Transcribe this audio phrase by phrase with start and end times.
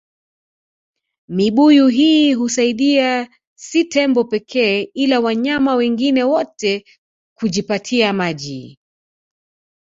[1.27, 6.85] Mibuyu hii husaidia si tembo pekee ila wanyama wengine wote
[7.37, 8.79] kujipatia maji